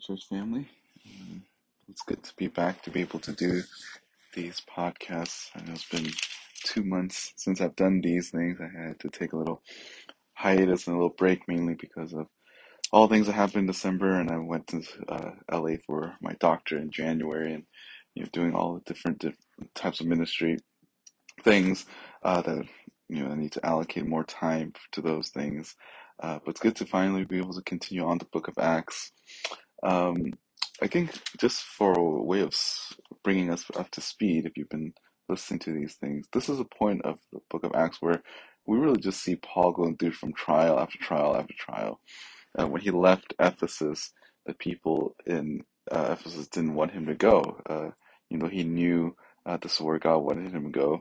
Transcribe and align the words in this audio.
Church 0.00 0.26
family. 0.28 0.68
Um, 1.06 1.44
it's 1.88 2.02
good 2.02 2.22
to 2.24 2.34
be 2.36 2.48
back 2.48 2.82
to 2.84 2.90
be 2.90 3.02
able 3.02 3.20
to 3.20 3.32
do 3.32 3.62
these 4.34 4.60
podcasts. 4.60 5.48
I 5.56 5.60
know 5.62 5.72
it's 5.74 5.88
been 5.88 6.10
two 6.64 6.84
months 6.84 7.32
since 7.36 7.60
I've 7.60 7.76
done 7.76 8.00
these 8.02 8.30
things. 8.30 8.58
I 8.60 8.88
had 8.88 9.00
to 9.00 9.10
take 9.10 9.32
a 9.34 9.38
little 9.38 9.62
hiatus 10.34 10.86
and 10.86 10.96
a 10.96 10.98
little 10.98 11.16
break, 11.16 11.48
mainly 11.48 11.74
because 11.74 12.14
of 12.14 12.28
all 12.92 13.08
things 13.08 13.26
that 13.26 13.34
happened 13.34 13.62
in 13.62 13.66
December, 13.68 14.20
and 14.20 14.30
I 14.30 14.38
went 14.38 14.68
to 14.68 14.82
uh, 15.08 15.32
LA 15.52 15.76
for 15.86 16.16
my 16.22 16.34
doctor 16.40 16.78
in 16.78 16.90
January, 16.90 17.54
and 17.54 17.64
you 18.14 18.24
know, 18.24 18.30
doing 18.32 18.54
all 18.54 18.74
the 18.74 18.80
different, 18.82 19.18
different 19.20 19.74
types 19.74 20.00
of 20.00 20.06
ministry 20.08 20.58
things 21.44 21.86
uh, 22.24 22.42
that 22.42 22.66
you 23.08 23.24
know 23.24 23.30
I 23.32 23.36
need 23.36 23.52
to 23.52 23.66
allocate 23.66 24.06
more 24.06 24.24
time 24.24 24.74
to 24.92 25.02
those 25.02 25.30
things. 25.30 25.76
Uh, 26.22 26.38
but 26.44 26.52
it's 26.52 26.60
good 26.60 26.76
to 26.76 26.86
finally 26.86 27.24
be 27.24 27.38
able 27.38 27.54
to 27.54 27.62
continue 27.62 28.04
on 28.06 28.18
the 28.18 28.26
Book 28.26 28.48
of 28.48 28.58
Acts 28.58 29.12
um, 29.82 30.32
I 30.82 30.86
think 30.86 31.12
just 31.38 31.62
for 31.62 31.92
a 31.92 32.02
way 32.22 32.40
of 32.40 32.54
bringing 33.24 33.50
us 33.52 33.64
up 33.76 33.90
to 33.92 34.00
speed, 34.00 34.46
if 34.46 34.56
you've 34.56 34.68
been 34.70 34.94
listening 35.28 35.60
to 35.60 35.72
these 35.72 35.94
things, 35.94 36.26
this 36.32 36.48
is 36.48 36.60
a 36.60 36.64
point 36.64 37.02
of 37.04 37.18
the 37.32 37.40
book 37.50 37.64
of 37.64 37.72
Acts 37.74 37.98
where 38.00 38.22
we 38.66 38.78
really 38.78 39.00
just 39.00 39.22
see 39.22 39.36
Paul 39.36 39.72
going 39.72 39.96
through 39.96 40.12
from 40.12 40.32
trial 40.34 40.78
after 40.78 40.98
trial 40.98 41.36
after 41.36 41.54
trial. 41.58 42.00
Uh, 42.58 42.66
when 42.66 42.82
he 42.82 42.90
left 42.90 43.34
Ephesus, 43.40 44.12
the 44.46 44.54
people 44.54 45.16
in 45.26 45.64
uh, 45.90 46.10
Ephesus 46.12 46.48
didn't 46.48 46.74
want 46.74 46.92
him 46.92 47.06
to 47.06 47.14
go. 47.14 47.60
Uh, 47.68 47.90
you 48.30 48.38
know, 48.38 48.48
he 48.48 48.64
knew 48.64 49.16
this 49.62 49.74
is 49.74 49.80
where 49.80 49.98
God 49.98 50.18
wanted 50.18 50.52
him 50.52 50.64
to 50.64 50.70
go. 50.78 51.00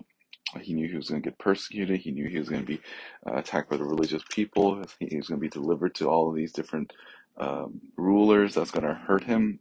He 0.61 0.73
knew 0.73 0.89
he 0.89 0.95
was 0.97 1.09
going 1.09 1.21
to 1.21 1.29
get 1.29 1.39
persecuted. 1.39 1.99
He 1.99 2.11
knew 2.11 2.27
he 2.27 2.39
was 2.39 2.49
going 2.49 2.61
to 2.61 2.67
be 2.67 2.81
uh, 3.29 3.35
attacked 3.35 3.69
by 3.69 3.77
the 3.77 3.85
religious 3.85 4.23
people. 4.29 4.83
He 4.99 5.17
was 5.17 5.27
going 5.27 5.39
to 5.39 5.47
be 5.47 5.49
delivered 5.49 5.95
to 5.95 6.09
all 6.09 6.29
of 6.29 6.35
these 6.35 6.51
different 6.53 6.91
um, 7.37 7.81
rulers 7.97 8.55
that's 8.55 8.71
going 8.71 8.85
to 8.85 8.93
hurt 8.93 9.23
him. 9.23 9.59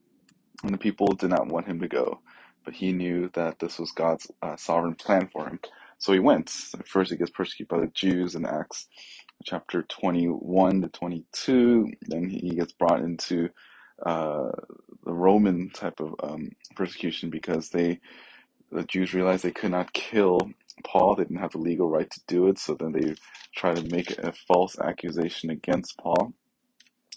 And 0.63 0.75
the 0.75 0.79
people 0.79 1.09
did 1.15 1.31
not 1.31 1.47
want 1.47 1.67
him 1.67 1.81
to 1.81 1.89
go. 1.89 2.21
But 2.65 2.75
he 2.75 2.93
knew 2.93 3.31
that 3.35 3.59
this 3.59 3.79
was 3.79 3.93
God's 3.93 4.31
uh, 4.43 4.57
sovereign 4.57 4.95
plan 4.95 5.29
for 5.33 5.47
him. 5.47 5.61
So 5.99 6.13
he 6.13 6.19
went. 6.19 6.51
First, 6.87 7.11
he 7.11 7.17
gets 7.17 7.31
persecuted 7.31 7.69
by 7.69 7.81
the 7.81 7.89
Jews 7.89 8.35
in 8.35 8.45
Acts 8.45 8.87
chapter 9.45 9.83
21 9.83 10.83
to 10.83 10.89
22. 10.89 11.87
Then 12.03 12.29
he 12.29 12.51
gets 12.51 12.73
brought 12.73 13.01
into 13.01 13.49
uh, 14.05 14.51
the 15.05 15.13
Roman 15.13 15.71
type 15.71 16.01
of 16.01 16.15
um, 16.23 16.51
persecution 16.77 17.31
because 17.31 17.71
they 17.71 18.01
the 18.71 18.85
Jews 18.85 19.15
realized 19.15 19.45
they 19.45 19.51
could 19.51 19.71
not 19.71 19.93
kill 19.93 20.41
Paul. 20.85 21.15
They 21.15 21.25
didn't 21.25 21.39
have 21.41 21.53
the 21.53 21.59
legal 21.59 21.89
right 21.89 22.11
to 22.11 22.21
do 22.27 22.49
it. 22.49 22.59
So 22.59 22.75
then 22.75 22.93
they 22.93 23.15
try 23.57 23.75
to 23.75 23.95
make 23.95 24.11
a 24.19 24.33
false 24.47 24.79
accusation 24.79 25.51
against 25.51 25.97
Paul 25.99 26.35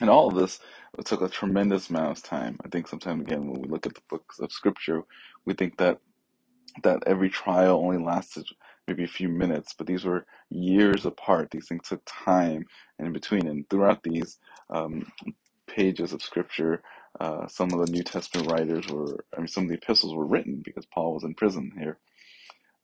and 0.02 0.09
all 0.09 0.30
of 0.30 0.35
this 0.35 0.59
took 1.05 1.21
a 1.21 1.30
tremendous 1.30 1.89
amount 1.89 2.17
of 2.17 2.23
time. 2.23 2.57
I 2.66 2.69
think 2.69 2.88
sometimes 2.88 3.23
again 3.23 3.47
when 3.47 3.61
we 3.61 3.69
look 3.69 3.88
at 3.88 3.95
the 3.95 4.02
books 4.09 4.39
of 4.39 4.52
scripture, 4.52 5.03
we 5.45 5.53
think 5.55 5.77
that 5.77 5.99
that 6.83 7.03
every 7.05 7.30
trial 7.30 7.77
only 7.77 7.97
lasted 8.03 8.45
maybe 8.88 9.03
a 9.03 9.07
few 9.07 9.29
minutes, 9.29 9.73
but 9.77 9.88
these 9.88 10.05
were 10.05 10.25
years 10.49 11.05
apart. 11.05 11.52
These 11.52 11.67
things 11.67 11.88
took 11.88 12.02
time 12.05 12.66
in 12.99 13.13
between. 13.13 13.47
And 13.47 13.69
throughout 13.69 14.03
these 14.03 14.39
um, 14.69 15.11
pages 15.67 16.13
of 16.13 16.22
scripture, 16.22 16.83
uh, 17.19 17.47
some 17.47 17.72
of 17.73 17.85
the 17.85 17.91
New 17.91 18.03
Testament 18.03 18.52
writers 18.52 18.88
were, 18.88 19.25
I 19.35 19.39
mean, 19.39 19.47
some 19.47 19.63
of 19.66 19.69
the 19.69 19.77
epistles 19.77 20.16
were 20.16 20.25
written 20.25 20.61
because 20.63 20.85
Paul 20.88 21.13
was 21.13 21.23
in 21.23 21.35
prison 21.35 21.72
here. 21.77 21.99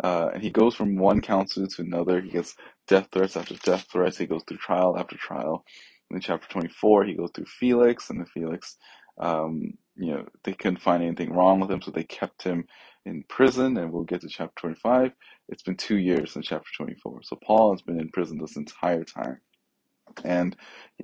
Uh, 0.04 0.30
and 0.34 0.44
he 0.44 0.52
goes 0.52 0.76
from 0.76 0.98
one 0.98 1.22
council 1.22 1.68
to 1.68 1.82
another. 1.82 2.22
He 2.22 2.30
gets 2.30 2.56
death 2.88 3.10
threats 3.12 3.38
after 3.38 3.56
death 3.56 3.88
threats. 3.92 4.18
He 4.18 4.28
goes 4.28 4.44
through 4.48 4.58
trial 4.58 4.98
after 4.98 5.18
trial. 5.18 5.66
In 6.12 6.22
chapter 6.22 6.48
24, 6.50 7.06
he 7.06 7.14
goes 7.16 7.32
through 7.34 7.46
Felix, 7.46 8.10
and 8.10 8.22
the 8.22 8.26
Felix, 8.26 8.78
um, 9.20 9.74
you 9.96 10.14
know, 10.14 10.26
they 10.44 10.54
couldn't 10.54 10.82
find 10.82 11.04
anything 11.04 11.34
wrong 11.34 11.60
with 11.60 11.72
him, 11.72 11.82
so 11.82 11.92
they 11.92 12.04
kept 12.04 12.44
him 12.44 12.66
in 13.06 13.24
prison. 13.28 13.78
And 13.78 13.92
we'll 13.92 14.04
get 14.04 14.22
to 14.22 14.30
chapter 14.30 14.54
25. 14.62 15.12
It's 15.50 15.64
been 15.64 15.76
two 15.78 15.98
years 15.98 16.34
since 16.34 16.48
chapter 16.48 16.70
24. 16.78 17.24
So 17.24 17.38
Paul 17.44 17.74
has 17.74 17.82
been 17.82 18.00
in 18.00 18.10
prison 18.10 18.38
this 18.40 18.56
entire 18.56 19.04
time. 19.04 19.42
And 20.24 20.56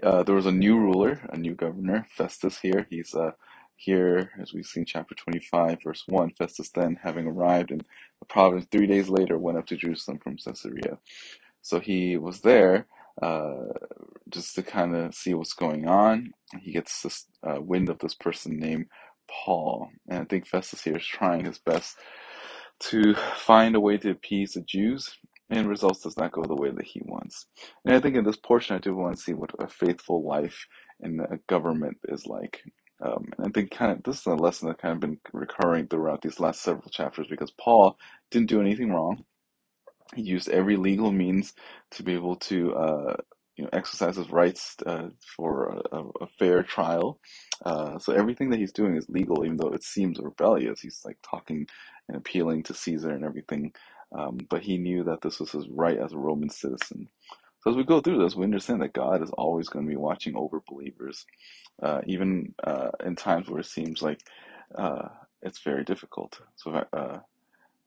uh, 0.04 0.24
there 0.24 0.36
was 0.36 0.46
a 0.46 0.52
new 0.52 0.78
ruler, 0.80 1.22
a 1.32 1.38
new 1.38 1.56
governor, 1.56 2.08
Festus 2.10 2.60
here. 2.60 2.88
He's 2.90 3.14
uh, 3.14 3.32
here, 3.76 4.32
as 4.42 4.54
we've 4.54 4.66
seen, 4.66 4.86
chapter 4.86 5.16
25, 5.16 5.80
verse 5.84 6.04
1. 6.08 6.32
Festus 6.38 6.70
then, 6.70 7.00
having 7.04 7.28
arrived 7.28 7.72
in 7.72 7.80
the 7.80 8.26
province 8.28 8.66
three 8.72 8.88
days 8.88 9.10
later, 9.10 9.38
went 9.38 9.58
up 9.58 9.68
to 9.68 9.78
Jerusalem 9.78 10.20
from 10.20 10.38
Caesarea. 10.38 11.00
So 11.62 11.80
he 11.80 12.18
was 12.18 12.42
there 12.42 12.88
uh, 13.22 13.66
just 14.30 14.56
to 14.56 14.64
kind 14.64 14.96
of 14.96 15.14
see 15.14 15.34
what's 15.34 15.54
going 15.54 15.88
on. 15.88 16.32
He 16.62 16.72
gets 16.72 17.02
this 17.02 17.26
uh, 17.48 17.62
wind 17.62 17.90
of 17.90 18.00
this 18.00 18.16
person 18.16 18.60
named 18.60 18.86
Paul. 19.30 19.90
And 20.10 20.22
I 20.22 20.26
think 20.26 20.48
Festus 20.48 20.84
here 20.84 20.98
is 20.98 21.06
trying 21.06 21.46
his 21.46 21.60
best 21.60 21.98
to 22.80 23.14
find 23.36 23.76
a 23.76 23.80
way 23.80 23.98
to 23.98 24.12
appease 24.12 24.54
the 24.54 24.62
Jews, 24.62 25.18
and 25.50 25.70
results 25.70 26.02
does 26.02 26.18
not 26.18 26.32
go 26.32 26.44
the 26.44 26.56
way 26.56 26.72
that 26.72 26.86
he 26.86 27.02
wants. 27.06 27.46
And 27.86 27.96
I 27.96 28.00
think 28.00 28.16
in 28.16 28.26
this 28.26 28.38
portion, 28.38 28.76
I 28.76 28.80
do 28.80 28.96
want 28.96 29.16
to 29.16 29.22
see 29.22 29.34
what 29.34 29.52
a 29.60 29.68
faithful 29.68 30.28
life 30.28 30.66
in 31.00 31.20
a 31.20 31.38
government 31.48 31.98
is 32.10 32.26
like. 32.26 32.62
Um, 33.04 33.26
and 33.38 33.48
I 33.48 33.50
think 33.52 33.72
kind 33.72 33.92
of 33.92 34.04
this 34.04 34.20
is 34.20 34.26
a 34.26 34.36
lesson 34.36 34.68
that 34.70 34.82
kind 34.82 34.94
of 34.94 35.00
been 35.02 35.20
recurring 35.34 35.88
throughout 35.88 36.22
these 36.22 36.40
last 36.40 36.62
several 36.62 36.90
chapters 36.90 37.28
because 37.30 37.52
Paul 37.52 37.98
didn't 38.32 38.50
do 38.50 38.62
anything 38.62 38.92
wrong. 38.92 39.24
He 40.16 40.22
used 40.22 40.50
every 40.50 40.78
legal 40.78 41.12
means 41.12 41.54
to 41.92 42.04
be 42.04 42.14
able 42.14 42.36
to 42.38 42.76
uh, 42.76 43.16
you 43.56 43.64
know, 43.64 43.70
exercise 43.74 44.16
his 44.16 44.30
rights 44.32 44.76
uh, 44.86 45.10
for 45.38 45.82
a, 45.92 45.98
a, 46.22 46.28
fair 46.40 46.64
trial. 46.64 47.20
Uh, 47.66 48.00
so 48.00 48.14
everything 48.14 48.50
that 48.50 48.60
he's 48.60 48.72
doing 48.72 48.96
is 48.96 49.08
legal, 49.10 49.46
even 49.46 49.58
though 49.58 49.70
it 49.70 49.84
seems 49.84 50.20
rebellious. 50.20 50.82
He's 50.82 51.02
like 51.06 51.18
talking 51.24 51.68
and 52.08 52.18
appealing 52.18 52.64
to 52.64 52.74
Caesar 52.74 53.12
and 53.12 53.24
everything. 53.24 53.74
Um, 54.18 54.40
but 54.50 54.64
he 54.64 54.78
knew 54.78 55.04
that 55.04 55.22
this 55.22 55.40
was 55.40 55.52
his 55.52 55.68
right 55.70 55.98
as 55.98 56.14
a 56.14 56.18
Roman 56.18 56.50
citizen. 56.50 57.10
So 57.62 57.72
as 57.72 57.78
we 57.78 57.84
go 57.84 58.02
through 58.02 58.22
this, 58.24 58.36
we 58.36 58.44
understand 58.44 58.82
that 58.82 58.94
God 58.94 59.24
is 59.24 59.32
always 59.32 59.70
going 59.70 59.86
to 59.86 59.90
be 59.90 59.96
watching 59.96 60.36
over 60.36 60.62
believers, 60.68 61.26
uh, 61.82 62.02
even 62.06 62.54
uh, 62.64 62.90
in 63.06 63.16
times 63.16 63.50
where 63.50 63.62
it 63.62 63.68
seems 63.68 64.02
like 64.02 64.20
uh, 64.78 65.08
it's 65.42 65.64
very 65.64 65.84
difficult. 65.84 66.42
So 66.58 66.84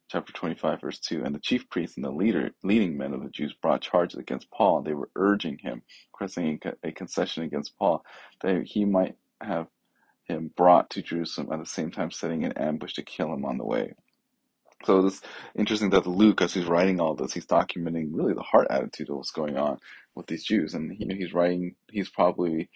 chapter 0.08 0.32
25, 0.32 0.80
verse 0.80 0.98
2. 1.00 1.24
And 1.24 1.34
the 1.34 1.40
chief 1.40 1.68
priests 1.70 1.96
and 1.96 2.04
the 2.04 2.10
leader, 2.10 2.52
leading 2.62 2.96
men 2.96 3.14
of 3.14 3.22
the 3.22 3.30
Jews 3.30 3.54
brought 3.60 3.82
charges 3.82 4.18
against 4.18 4.50
Paul, 4.50 4.78
and 4.78 4.86
they 4.86 4.94
were 4.94 5.10
urging 5.16 5.58
him, 5.58 5.82
requesting 6.12 6.60
a 6.82 6.92
concession 6.92 7.44
against 7.44 7.76
Paul, 7.78 8.04
that 8.42 8.64
he 8.64 8.84
might 8.84 9.16
have 9.40 9.68
him 10.24 10.50
brought 10.56 10.90
to 10.90 11.02
Jerusalem 11.02 11.48
at 11.52 11.60
the 11.60 11.66
same 11.66 11.90
time 11.90 12.10
setting 12.10 12.44
an 12.44 12.52
ambush 12.52 12.94
to 12.94 13.02
kill 13.02 13.32
him 13.32 13.44
on 13.44 13.58
the 13.58 13.64
way. 13.66 13.94
So 14.84 15.04
it's 15.06 15.22
interesting 15.58 15.90
that 15.90 16.06
Luke, 16.06 16.42
as 16.42 16.54
he's 16.54 16.66
writing 16.66 17.00
all 17.00 17.14
this, 17.14 17.32
he's 17.34 17.46
documenting 17.46 18.10
really 18.12 18.34
the 18.34 18.42
heart 18.42 18.68
attitude 18.70 19.10
of 19.10 19.16
what's 19.16 19.30
going 19.32 19.56
on 19.56 19.78
with 20.14 20.26
these 20.26 20.44
Jews, 20.44 20.74
and 20.74 20.92
he's 20.92 21.34
writing. 21.34 21.74
He's 21.90 22.10
probably 22.10 22.70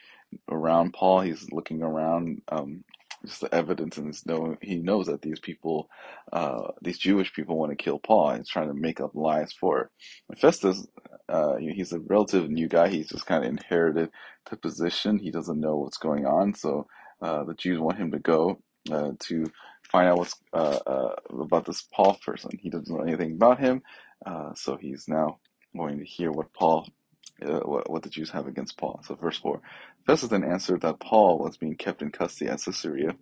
around 0.51 0.95
Paul. 0.95 1.21
He's 1.21 1.47
looking 1.53 1.83
around 1.83 2.43
um, 2.49 2.85
just 3.25 3.41
the 3.41 3.55
evidence 3.55 3.99
and 3.99 4.09
his 4.09 4.27
know 4.27 4.57
he 4.63 4.77
knows 4.77 5.07
that 5.07 5.23
these 5.23 5.41
people, 5.41 5.89
uh, 6.33 6.73
these 6.83 6.99
Jewish 6.99 7.33
people 7.33 7.59
want 7.59 7.71
to 7.71 7.77
kill 7.77 7.99
Paul. 7.99 8.31
and 8.31 8.39
He's 8.39 8.49
trying 8.49 8.69
to 8.69 8.75
make 8.75 9.01
up 9.01 9.15
lies 9.15 9.53
for 9.53 9.91
it. 10.31 10.39
Festus, 10.39 10.87
uh, 11.29 11.57
he's 11.57 11.93
a 11.93 12.01
relative 12.01 12.51
new 12.51 12.69
guy. 12.69 12.89
He's 12.89 13.09
just 13.11 13.27
kind 13.27 13.45
of 13.45 13.51
inherited 13.51 14.11
the 14.51 14.57
position. 14.57 15.19
He 15.19 15.31
doesn't 15.31 15.61
know 15.61 15.77
what's 15.77 15.99
going 15.99 16.27
on, 16.27 16.55
so 16.55 16.87
uh, 17.23 17.45
the 17.45 17.55
Jews 17.55 17.79
want 17.79 17.99
him 17.99 18.13
to 18.13 18.19
go 18.19 18.61
uh, 18.91 19.13
to 19.21 19.45
find 19.91 20.09
out 20.09 20.19
what's 20.19 20.35
uh, 20.53 20.79
uh, 20.87 21.15
about 21.31 21.67
this 21.67 21.87
Paul 21.93 22.19
person. 22.25 22.51
He 22.61 22.71
doesn't 22.71 22.95
know 22.95 23.03
anything 23.03 23.33
about 23.33 23.61
him, 23.61 23.83
so 24.55 24.77
he's 24.77 25.07
now 25.09 25.39
going 25.77 25.99
to 25.99 26.05
hear 26.05 26.33
what 26.33 26.53
Paul 26.53 26.87
uh, 27.45 27.61
what, 27.61 27.91
what 27.91 28.03
the 28.03 28.11
Jews 28.11 28.31
have 28.31 28.47
against 28.47 28.77
Paul. 28.77 29.01
So, 29.07 29.15
verse 29.15 29.39
4 29.39 29.61
Festus 30.11 30.31
then 30.31 30.43
answered 30.43 30.81
that 30.81 30.99
Paul 30.99 31.39
was 31.39 31.57
being 31.57 31.77
kept 31.77 32.03
in 32.03 32.11
custody 32.11 32.51
at 32.51 32.61
Caesarea, 32.61 33.15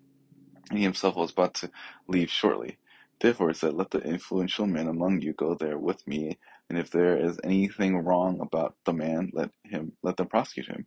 and 0.71 0.79
he 0.79 0.85
himself 0.85 1.17
was 1.17 1.31
about 1.31 1.53
to 1.57 1.71
leave 2.07 2.31
shortly. 2.31 2.79
Therefore, 3.21 3.49
he 3.49 3.55
said, 3.55 3.75
Let 3.75 3.91
the 3.91 3.99
influential 3.99 4.67
men 4.67 4.89
among 4.89 5.21
you 5.21 5.35
go 5.35 5.55
there 5.55 5.77
with 5.77 6.07
me, 6.07 6.39
and 6.71 6.79
if 6.79 6.91
there 6.91 7.19
is 7.19 7.39
anything 7.45 7.99
wrong 7.99 8.41
about 8.41 8.75
the 8.87 8.95
man, 8.95 9.31
let 9.35 9.51
him 9.65 9.93
let 10.03 10.17
them 10.17 10.29
prosecute 10.29 10.69
him. 10.69 10.87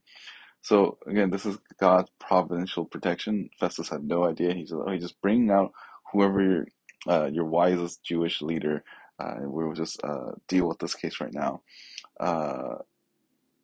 So 0.63 0.97
again, 1.05 1.29
this 1.29 1.45
is 1.45 1.59
God's 1.79 2.09
providential 2.17 2.85
protection. 2.85 3.51
Festus 3.59 3.89
had 3.89 4.03
no 4.03 4.25
idea. 4.25 4.55
He 4.55 4.65
said, 4.65 4.79
"Oh, 4.83 4.97
just 4.97 5.21
bringing 5.21 5.51
out 5.51 5.71
whoever 6.11 6.41
your, 6.41 6.67
uh, 7.07 7.29
your 7.31 7.45
wisest 7.45 8.03
Jewish 8.03 8.41
leader, 8.41 8.83
uh, 9.19 9.35
we'll 9.41 9.73
just 9.73 10.03
uh, 10.03 10.31
deal 10.47 10.67
with 10.67 10.79
this 10.79 10.95
case 10.95 11.21
right 11.21 11.33
now." 11.33 11.61
Uh, 12.19 12.77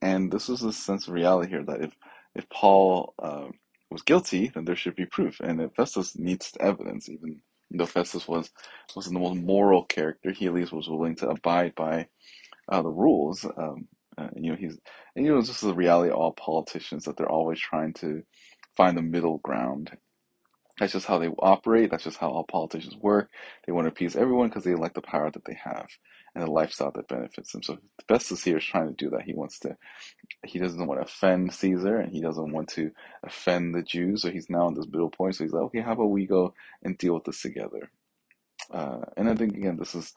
and 0.02 0.32
this 0.32 0.50
is 0.50 0.62
a 0.62 0.72
sense 0.72 1.08
of 1.08 1.16
reality 1.16 1.50
here 1.50 1.64
that 1.64 1.82
if 1.82 1.96
if 2.38 2.50
Paul 2.50 3.14
uh, 3.22 3.48
was 3.92 4.04
guilty, 4.04 4.52
then 4.54 4.66
there 4.66 4.76
should 4.78 4.96
be 4.96 5.06
proof. 5.06 5.40
And 5.42 5.62
if 5.62 5.74
Festus 5.76 6.18
needs 6.18 6.54
evidence, 6.60 7.10
even 7.10 7.42
though 7.72 7.86
Festus 7.88 8.28
was 8.28 8.52
wasn't 8.96 9.16
the 9.16 9.22
most 9.22 9.40
moral 9.42 9.86
character, 9.86 10.32
he 10.32 10.48
at 10.48 10.54
least 10.54 10.74
was 10.74 10.90
willing 10.90 11.16
to 11.18 11.30
abide 11.30 11.76
by 11.76 12.08
uh, 12.70 12.82
the 12.82 12.90
rules. 12.90 13.46
Um, 13.46 13.88
uh, 14.18 14.30
you 14.36 14.52
know, 14.52 14.58
he's 14.58 14.78
and 15.16 15.26
you 15.26 15.34
know, 15.34 15.42
this 15.42 15.50
is 15.50 15.62
the 15.62 15.74
reality 15.74 16.12
of 16.12 16.18
all 16.18 16.34
politicians 16.34 17.06
that 17.06 17.18
they're 17.18 17.32
always 17.32 17.60
trying 17.60 17.94
to 17.96 18.24
find 18.78 18.98
the 18.98 19.02
middle 19.02 19.40
ground. 19.40 19.92
That's 20.80 20.94
just 20.94 21.08
how 21.08 21.20
they 21.20 21.28
operate. 21.28 21.92
That's 21.92 22.04
just 22.04 22.18
how 22.18 22.30
all 22.30 22.46
politicians 22.46 22.96
work. 22.98 23.30
They 23.66 23.74
want 23.74 23.86
to 23.86 23.90
appease 23.90 24.16
everyone 24.16 24.50
because 24.50 24.64
they 24.64 24.76
like 24.76 24.94
the 24.94 25.02
power 25.02 25.32
that 25.32 25.46
they 25.46 25.58
have 25.64 25.88
and 26.38 26.48
the 26.48 26.52
lifestyle 26.52 26.92
that 26.92 27.08
benefits 27.08 27.52
them. 27.52 27.64
So 27.64 27.74
the 27.76 27.82
best 28.08 28.28
Festus 28.30 28.44
here 28.44 28.58
is 28.58 28.66
trying 28.66 28.88
to 28.88 28.94
do 28.94 29.10
that. 29.12 29.24
He 29.24 29.34
wants 29.34 29.60
to, 29.60 29.78
he 30.46 30.60
doesn't 30.60 30.86
want 30.86 31.02
to 31.02 31.06
offend 31.06 31.54
Caesar 31.54 31.98
and 31.98 32.12
he 32.12 32.22
doesn't 32.22 32.52
want 32.52 32.70
to 32.70 32.92
offend 33.24 33.76
the 33.76 33.84
Jews. 33.84 34.22
So 34.22 34.32
he's 34.32 34.50
now 34.50 34.68
in 34.68 34.76
this 34.76 34.88
middle 34.88 35.10
point. 35.10 35.36
So 35.36 35.44
he's 35.44 35.54
like, 35.54 35.64
okay, 35.66 35.82
how 35.82 35.94
about 35.94 36.08
we 36.12 36.28
go 36.28 36.54
and 36.84 36.98
deal 36.98 37.16
with 37.16 37.26
this 37.26 37.42
together? 37.42 37.92
Uh, 38.72 39.02
and 39.18 39.30
I 39.30 39.36
think 39.36 39.56
again, 39.56 39.78
this 39.78 39.96
is 39.96 40.14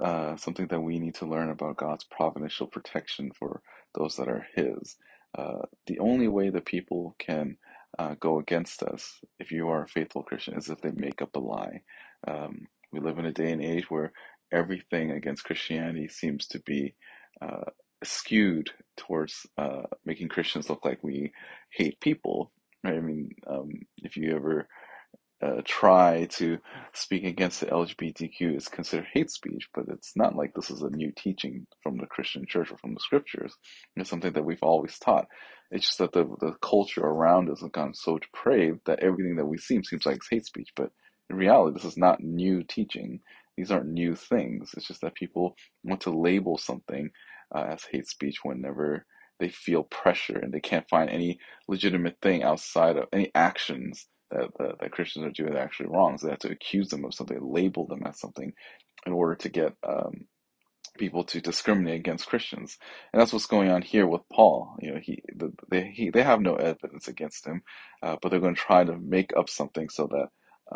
uh, 0.00 0.36
something 0.36 0.68
that 0.68 0.80
we 0.80 0.98
need 0.98 1.16
to 1.16 1.26
learn 1.26 1.50
about 1.50 1.76
God's 1.78 2.04
providential 2.04 2.66
protection 2.66 3.32
for 3.38 3.62
those 3.94 4.16
that 4.16 4.28
are 4.28 4.46
His. 4.54 4.96
Uh, 5.38 5.62
the 5.86 5.98
only 6.00 6.28
way 6.28 6.50
that 6.50 6.64
people 6.64 7.14
can 7.18 7.58
uh, 7.98 8.14
go 8.20 8.38
against 8.38 8.82
us, 8.82 9.20
if 9.38 9.52
you 9.52 9.68
are 9.68 9.84
a 9.84 9.88
faithful 9.88 10.22
Christian, 10.22 10.56
is 10.56 10.70
if 10.70 10.80
they 10.80 10.92
make 10.92 11.22
up 11.22 11.36
a 11.36 11.40
lie. 11.40 11.82
Um, 12.26 12.66
we 12.92 13.00
live 13.00 13.18
in 13.18 13.26
a 13.26 13.32
day 13.32 13.52
and 13.52 13.62
age 13.62 13.90
where 13.90 14.12
everything 14.52 15.12
against 15.12 15.44
Christianity 15.44 16.08
seems 16.08 16.46
to 16.48 16.60
be 16.60 16.94
uh, 17.40 17.70
skewed 18.04 18.70
towards 18.96 19.46
uh, 19.58 19.82
making 20.04 20.28
Christians 20.28 20.70
look 20.70 20.84
like 20.84 21.02
we 21.02 21.32
hate 21.72 22.00
people. 22.00 22.52
Right? 22.84 22.96
I 22.96 23.00
mean, 23.00 23.30
um, 23.46 23.70
if 23.98 24.16
you 24.16 24.34
ever 24.36 24.68
uh, 25.42 25.62
try 25.64 26.26
to 26.30 26.58
speak 26.92 27.24
against 27.24 27.60
the 27.60 27.66
LGBTQ 27.66 28.56
it's 28.56 28.68
considered 28.68 29.06
hate 29.12 29.30
speech, 29.30 29.68
but 29.74 29.84
it's 29.88 30.12
not 30.16 30.36
like 30.36 30.52
this 30.54 30.70
is 30.70 30.82
a 30.82 30.90
new 30.90 31.12
teaching 31.16 31.66
from 31.82 31.96
the 31.96 32.06
Christian 32.06 32.44
church 32.46 32.70
or 32.70 32.76
from 32.78 32.94
the 32.94 33.00
scriptures. 33.00 33.54
It's 33.96 34.10
something 34.10 34.32
that 34.34 34.44
we've 34.44 34.62
always 34.62 34.98
taught. 34.98 35.28
It's 35.70 35.86
just 35.86 35.98
that 35.98 36.12
the, 36.12 36.24
the 36.40 36.54
culture 36.60 37.02
around 37.02 37.48
us 37.48 37.60
has 37.60 37.70
gone 37.70 37.94
so 37.94 38.18
depraved 38.18 38.80
that 38.86 39.00
everything 39.00 39.36
that 39.36 39.46
we 39.46 39.56
see 39.56 39.82
seems 39.82 40.04
like 40.04 40.16
it's 40.16 40.28
hate 40.30 40.44
speech, 40.44 40.70
but 40.76 40.90
in 41.30 41.36
reality, 41.36 41.74
this 41.74 41.84
is 41.84 41.96
not 41.96 42.20
new 42.20 42.62
teaching. 42.64 43.20
These 43.60 43.70
aren't 43.70 43.88
new 43.90 44.14
things. 44.14 44.70
It's 44.74 44.86
just 44.86 45.02
that 45.02 45.14
people 45.14 45.54
want 45.84 46.00
to 46.02 46.10
label 46.18 46.56
something 46.56 47.10
uh, 47.54 47.66
as 47.72 47.84
hate 47.84 48.08
speech 48.08 48.38
whenever 48.42 49.04
they 49.38 49.50
feel 49.50 49.82
pressure 49.82 50.38
and 50.38 50.50
they 50.50 50.60
can't 50.60 50.88
find 50.88 51.10
any 51.10 51.38
legitimate 51.68 52.16
thing 52.22 52.42
outside 52.42 52.96
of 52.96 53.04
any 53.12 53.30
actions 53.34 54.06
that, 54.30 54.48
that, 54.58 54.80
that 54.80 54.92
Christians 54.92 55.26
are 55.26 55.30
doing 55.30 55.52
that 55.52 55.58
are 55.58 55.64
actually 55.64 55.90
wrong. 55.90 56.16
So 56.16 56.26
they 56.26 56.32
have 56.32 56.40
to 56.40 56.50
accuse 56.50 56.88
them 56.88 57.04
of 57.04 57.12
something, 57.12 57.38
label 57.42 57.86
them 57.86 58.02
as 58.06 58.18
something 58.18 58.50
in 59.04 59.12
order 59.12 59.34
to 59.34 59.50
get 59.50 59.74
um, 59.86 60.26
people 60.98 61.24
to 61.24 61.42
discriminate 61.42 62.00
against 62.00 62.28
Christians. 62.28 62.78
And 63.12 63.20
that's 63.20 63.34
what's 63.34 63.46
going 63.46 63.70
on 63.70 63.82
here 63.82 64.06
with 64.06 64.22
Paul. 64.32 64.76
You 64.80 64.94
know, 64.94 65.00
he 65.02 65.22
they 65.70 65.92
he, 65.94 66.08
they 66.08 66.22
have 66.22 66.40
no 66.40 66.54
evidence 66.54 67.08
against 67.08 67.46
him, 67.46 67.62
uh, 68.02 68.16
but 68.22 68.30
they're 68.30 68.40
going 68.40 68.54
to 68.54 68.60
try 68.60 68.84
to 68.84 68.96
make 68.96 69.32
up 69.36 69.50
something 69.50 69.90
so 69.90 70.08
that 70.08 70.28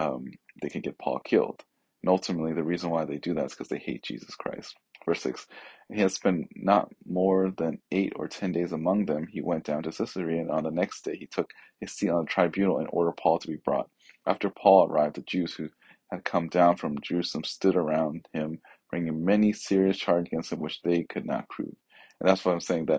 um, 0.03 0.27
they 0.61 0.69
can 0.69 0.83
get 0.83 0.99
Paul 0.99 1.21
killed. 1.25 1.63
And 2.05 2.11
ultimately, 2.11 2.53
the 2.53 2.63
reason 2.63 2.91
why 2.91 3.07
they 3.07 3.17
do 3.17 3.35
that 3.35 3.47
is 3.47 3.53
because 3.55 3.71
they 3.71 3.79
hate 3.79 4.05
Jesus 4.05 4.35
Christ. 4.37 4.77
Verse 5.07 5.23
6 5.23 5.49
He 5.91 6.03
had 6.03 6.13
spent 6.13 6.49
not 6.55 6.91
more 7.09 7.51
than 7.57 7.79
eight 7.93 8.13
or 8.19 8.29
ten 8.29 8.53
days 8.53 8.75
among 8.75 9.07
them. 9.07 9.27
He 9.27 9.41
went 9.41 9.65
down 9.65 9.85
to 9.85 9.91
Caesarea, 9.91 10.43
and 10.43 10.53
on 10.53 10.65
the 10.65 10.71
next 10.71 11.07
day 11.07 11.17
he 11.17 11.29
took 11.29 11.51
his 11.81 11.95
seat 11.95 12.11
on 12.11 12.27
the 12.27 12.31
tribunal 12.31 12.79
and 12.79 12.91
ordered 12.93 13.17
Paul 13.17 13.41
to 13.41 13.49
be 13.49 13.57
brought. 13.65 13.89
After 14.27 14.51
Paul 14.51 14.87
arrived, 14.93 15.17
the 15.17 15.23
Jews 15.23 15.55
who 15.55 15.71
had 16.13 16.27
come 16.27 16.51
down 16.51 16.77
from 16.77 17.01
Jerusalem 17.03 17.45
stood 17.47 17.77
around 17.77 18.29
him, 18.35 18.61
bringing 18.91 19.25
many 19.25 19.55
serious 19.55 19.97
charges 19.97 20.29
against 20.29 20.53
him 20.53 20.61
which 20.61 20.83
they 20.83 21.05
could 21.05 21.25
not 21.27 21.49
prove. 21.49 21.75
And 22.21 22.29
that's 22.29 22.45
what 22.45 22.53
I'm 22.53 22.61
saying 22.61 22.87
that 22.89 22.97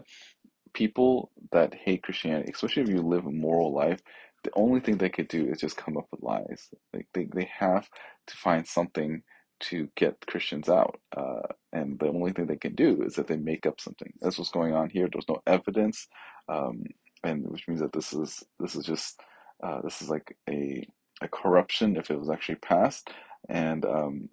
people 0.74 1.32
that 1.52 1.76
hate 1.76 2.04
Christianity, 2.04 2.52
especially 2.54 2.84
if 2.84 2.90
you 2.90 3.02
live 3.04 3.28
a 3.28 3.32
moral 3.32 3.74
life, 3.76 4.02
the 4.46 4.52
only 4.56 4.82
thing 4.82 4.98
they 4.98 5.10
could 5.10 5.30
do 5.30 5.48
is 5.48 5.62
just 5.62 5.78
come 5.78 5.98
up 5.98 6.08
with 6.12 6.24
lies. 6.24 6.70
Like 6.94 7.08
they, 7.16 7.26
they 7.36 7.50
have 7.60 7.90
to 8.28 8.38
find 8.38 8.68
something 8.68 9.24
to 9.62 9.90
get 9.98 10.26
Christians 10.28 10.70
out. 10.70 11.00
Uh, 11.18 11.42
and 11.74 12.00
the 12.00 12.10
only 12.10 12.34
thing 12.34 12.48
they 12.48 12.58
can 12.58 12.76
do 12.76 13.04
is 13.04 13.16
that 13.16 13.28
they 13.28 13.38
make 13.38 13.68
up 13.68 13.82
something. 13.82 14.14
That's 14.22 14.40
what's 14.40 14.52
going 14.52 14.76
on 14.76 14.92
here. 14.92 15.10
There's 15.12 15.30
no 15.30 15.44
evidence, 15.48 16.08
um, 16.50 16.86
and 17.26 17.46
which 17.48 17.68
means 17.68 17.82
that 17.82 17.94
this 17.94 18.14
is 18.14 18.44
this 18.60 18.76
is 18.76 18.86
just 18.86 19.22
uh, 19.64 19.82
this 19.84 20.02
is 20.04 20.10
like 20.10 20.38
a 20.50 20.88
a 21.22 21.30
corruption 21.30 21.98
if 21.98 22.12
it 22.12 22.20
was 22.20 22.32
actually 22.32 22.58
passed, 22.58 23.10
and 23.50 23.86
um, 23.86 24.30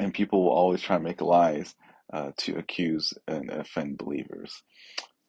and 0.00 0.14
people 0.14 0.44
will 0.44 0.52
always 0.52 0.82
try 0.82 0.96
to 0.96 1.02
make 1.02 1.20
lies 1.22 1.74
uh, 2.12 2.32
to 2.38 2.58
accuse 2.58 3.14
and 3.28 3.50
offend 3.50 3.98
believers. 3.98 4.62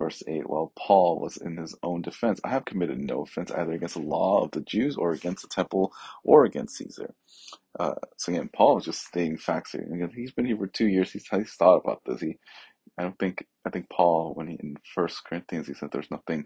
Verse 0.01 0.23
8 0.27 0.49
While 0.49 0.73
Paul 0.77 1.19
was 1.19 1.37
in 1.37 1.57
his 1.57 1.75
own 1.83 2.01
defense, 2.01 2.41
I 2.43 2.49
have 2.49 2.65
committed 2.65 2.99
no 2.99 3.21
offense 3.23 3.51
either 3.51 3.73
against 3.73 3.95
the 3.95 4.01
law 4.01 4.43
of 4.43 4.51
the 4.51 4.61
Jews 4.61 4.97
or 4.97 5.13
against 5.13 5.43
the 5.43 5.49
temple 5.49 5.93
or 6.23 6.45
against 6.45 6.77
Caesar. 6.77 7.13
Uh, 7.79 7.95
so 8.17 8.33
again, 8.33 8.49
Paul 8.55 8.79
is 8.79 8.85
just 8.85 9.05
stating 9.05 9.37
facts 9.37 9.73
here. 9.73 9.83
Again, 9.93 10.11
he's 10.15 10.31
been 10.31 10.45
here 10.45 10.57
for 10.57 10.67
two 10.67 10.87
years. 10.87 11.11
He's, 11.11 11.27
he's 11.27 11.53
thought 11.53 11.83
about 11.85 12.01
this. 12.05 12.21
He, 12.21 12.37
I 12.97 13.03
don't 13.03 13.19
think, 13.19 13.45
I 13.65 13.69
think 13.71 13.89
Paul, 13.89 14.33
when 14.35 14.47
he 14.47 14.55
in 14.55 14.77
First 14.95 15.23
Corinthians, 15.25 15.67
he 15.67 15.75
said 15.75 15.91
there's 15.91 16.11
nothing 16.11 16.45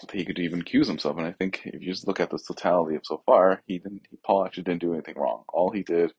that 0.00 0.12
he 0.12 0.24
could 0.24 0.38
even 0.40 0.60
accuse 0.62 0.88
himself. 0.88 1.18
And 1.18 1.26
I 1.26 1.32
think 1.32 1.62
if 1.66 1.82
you 1.82 1.92
just 1.92 2.06
look 2.08 2.20
at 2.20 2.30
the 2.30 2.38
totality 2.38 2.96
of 2.96 3.06
so 3.06 3.22
far, 3.26 3.62
he 3.66 3.78
didn't. 3.78 4.02
Paul 4.24 4.46
actually 4.46 4.64
didn't 4.64 4.82
do 4.82 4.94
anything 4.94 5.16
wrong. 5.18 5.44
All 5.48 5.70
he 5.72 5.82
did 5.82 6.12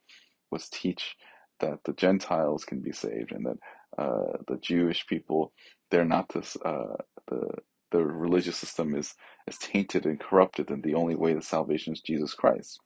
was 0.52 0.70
teach 0.70 1.16
that 1.60 1.80
the 1.86 1.94
Gentiles 1.94 2.66
can 2.66 2.82
be 2.82 2.92
saved 2.92 3.32
and 3.32 3.46
that 3.46 3.58
uh, 3.98 4.38
the 4.48 4.58
Jewish 4.62 5.08
people, 5.08 5.54
they're 5.92 6.06
not 6.06 6.30
this. 6.34 6.58
Uh, 6.64 6.98
the 7.30 7.50
the 7.92 8.04
religious 8.06 8.58
system 8.58 8.96
is 8.96 9.16
is 9.48 9.58
tainted 9.60 10.06
and 10.06 10.20
corrupted, 10.20 10.72
and 10.72 10.84
the 10.84 10.96
only 10.96 11.16
way 11.16 11.34
to 11.34 11.42
salvation 11.42 11.94
is 11.94 12.02
Jesus 12.02 12.34
Christ. 12.36 12.80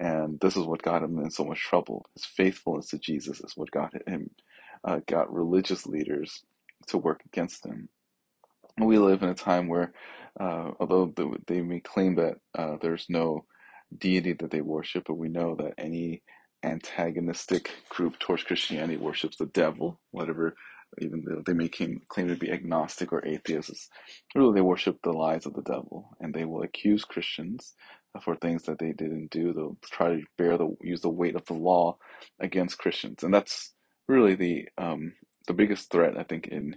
And 0.00 0.40
this 0.40 0.56
is 0.56 0.64
what 0.66 0.82
got 0.82 1.02
him 1.04 1.18
in 1.20 1.30
so 1.30 1.44
much 1.44 1.60
trouble. 1.62 2.06
His 2.14 2.24
faithfulness 2.24 2.88
to 2.90 2.98
Jesus 2.98 3.40
is 3.40 3.54
what 3.56 3.70
got 3.70 3.94
him, 4.08 4.30
uh, 4.84 5.00
got 5.06 5.32
religious 5.32 5.86
leaders 5.86 6.42
to 6.88 6.98
work 6.98 7.22
against 7.26 7.66
him. 7.66 7.88
We 8.80 8.98
live 8.98 9.22
in 9.22 9.28
a 9.28 9.34
time 9.34 9.68
where, 9.68 9.92
uh, 10.40 10.72
although 10.80 11.12
they 11.46 11.62
may 11.62 11.80
claim 11.80 12.16
that 12.16 12.38
uh, 12.58 12.76
there's 12.82 13.06
no 13.08 13.44
deity 13.96 14.32
that 14.34 14.50
they 14.50 14.60
worship, 14.62 15.04
but 15.06 15.14
we 15.14 15.28
know 15.28 15.54
that 15.56 15.74
any 15.78 16.22
antagonistic 16.64 17.70
group 17.88 18.18
towards 18.18 18.42
Christianity 18.44 18.96
worships 18.96 19.36
the 19.36 19.46
devil, 19.46 20.00
whatever, 20.10 20.56
even 21.00 21.24
though 21.26 21.42
they 21.46 21.54
may 21.54 21.68
claim, 21.68 22.02
claim 22.08 22.28
to 22.28 22.36
be 22.36 22.50
agnostic 22.52 23.12
or 23.12 23.24
atheists. 23.26 23.88
Really, 24.34 24.54
they 24.54 24.60
worship 24.62 24.98
the 25.02 25.12
lies 25.12 25.46
of 25.46 25.54
the 25.54 25.62
devil, 25.62 26.16
and 26.20 26.34
they 26.34 26.44
will 26.46 26.62
accuse 26.62 27.04
Christians 27.04 27.74
for 28.22 28.36
things 28.36 28.64
that 28.64 28.78
they 28.78 28.92
didn't 28.92 29.30
do. 29.30 29.52
They'll 29.52 29.78
try 29.84 30.08
to 30.16 30.22
bear 30.38 30.58
the 30.58 30.76
use 30.82 31.02
the 31.02 31.10
weight 31.10 31.36
of 31.36 31.46
the 31.46 31.54
law 31.54 31.98
against 32.40 32.78
Christians, 32.78 33.22
and 33.22 33.34
that's 33.34 33.74
really 34.08 34.34
the 34.34 34.68
um, 34.78 35.14
the 35.46 35.54
biggest 35.54 35.90
threat 35.90 36.16
I 36.18 36.24
think 36.24 36.48
in 36.48 36.76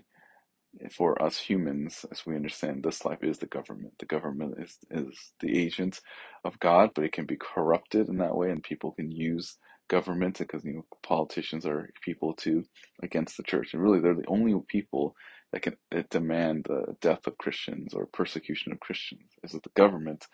for 0.92 1.22
us 1.22 1.38
humans, 1.38 2.06
as 2.12 2.26
we 2.26 2.36
understand 2.36 2.84
this 2.84 3.06
life, 3.06 3.20
is 3.24 3.40
the 3.40 3.48
government. 3.48 3.94
The 4.00 4.06
government 4.06 4.56
is 4.60 4.78
is 4.92 5.34
the 5.42 5.58
agent 5.60 6.02
of 6.46 6.60
God, 6.60 6.92
but 6.96 7.06
it 7.06 7.14
can 7.14 7.26
be 7.26 7.38
corrupted 7.38 8.10
in 8.10 8.18
that 8.20 8.36
way, 8.36 8.52
and 8.52 8.64
people 8.64 8.92
can 8.92 9.12
use 9.12 9.58
government 9.92 10.40
because 10.40 10.66
you 10.66 10.74
know 10.76 10.86
politicians 11.04 11.66
are 11.68 11.92
people 12.04 12.34
too 12.36 12.64
against 13.04 13.38
the 13.38 13.44
church, 13.44 13.74
and 13.74 13.84
really 13.84 14.02
they're 14.02 14.16
the 14.16 14.28
only 14.38 14.56
people 14.70 15.16
that 15.54 15.64
can 15.64 15.78
demand 16.12 16.66
the 16.70 16.96
death 17.02 17.28
of 17.28 17.38
Christians 17.40 17.94
or 17.96 18.08
persecution 18.08 18.74
of 18.74 18.82
Christians. 18.82 19.32
Is 19.44 19.54
that 19.54 19.64
the 19.64 19.72
government 19.84 20.26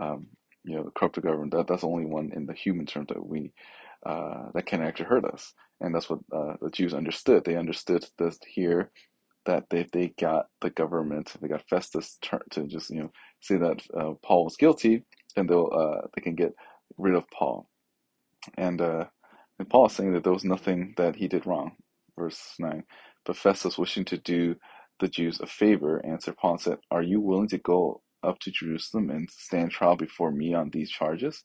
um, 0.00 0.28
you 0.64 0.76
know, 0.76 0.84
the 0.84 0.92
corrupt 0.92 1.20
government, 1.22 1.52
that, 1.52 1.68
that's 1.68 1.82
the 1.82 1.88
only 1.88 2.06
one 2.06 2.32
in 2.34 2.46
the 2.46 2.54
human 2.54 2.86
terms 2.86 3.08
that 3.10 3.26
we, 3.26 3.52
uh, 4.06 4.46
that 4.54 4.66
can 4.66 4.82
actually 4.82 5.06
hurt 5.06 5.26
us. 5.26 5.54
And 5.80 5.94
that's 5.94 6.10
what 6.10 6.20
uh, 6.34 6.54
the 6.62 6.70
Jews 6.70 6.94
understood. 6.94 7.44
They 7.44 7.56
understood 7.56 8.06
this 8.18 8.38
here, 8.46 8.92
that 9.46 9.64
if 9.72 9.90
they 9.92 10.14
got 10.20 10.46
the 10.62 10.70
government, 10.70 11.34
they 11.42 11.48
got 11.48 11.68
Festus 11.68 12.18
to 12.52 12.66
just, 12.68 12.90
you 12.90 13.02
know, 13.02 13.12
say 13.40 13.58
that 13.58 13.82
uh, 13.98 14.14
Paul 14.24 14.44
was 14.44 14.56
guilty, 14.56 15.04
then 15.36 15.48
they'll, 15.48 15.70
uh, 15.74 16.08
they 16.16 16.22
can 16.22 16.36
get 16.36 16.54
rid 16.98 17.16
of 17.16 17.24
Paul. 17.36 17.68
And, 18.56 18.80
uh, 18.80 19.06
and 19.58 19.68
Paul 19.68 19.86
is 19.86 19.92
saying 19.92 20.12
that 20.12 20.24
there 20.24 20.32
was 20.32 20.44
nothing 20.44 20.94
that 20.96 21.16
he 21.16 21.28
did 21.28 21.46
wrong. 21.46 21.72
Verse 22.18 22.54
9. 22.58 22.84
But 23.24 23.36
Festus, 23.36 23.78
wishing 23.78 24.04
to 24.06 24.18
do 24.18 24.56
the 25.00 25.08
Jews 25.08 25.40
a 25.40 25.46
favor, 25.46 26.04
answered 26.04 26.36
Paul 26.36 26.52
and 26.52 26.60
said, 26.60 26.78
Are 26.90 27.02
you 27.02 27.20
willing 27.20 27.48
to 27.48 27.58
go 27.58 28.02
up 28.22 28.38
to 28.40 28.50
Jerusalem 28.50 29.10
and 29.10 29.28
stand 29.30 29.70
trial 29.70 29.96
before 29.96 30.30
me 30.30 30.54
on 30.54 30.70
these 30.70 30.90
charges. 30.90 31.42